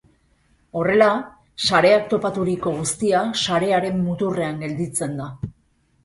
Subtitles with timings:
[0.79, 1.09] Horrela,
[1.65, 5.29] sareak topaturiko guztia sarearen muturrean gelditzen da.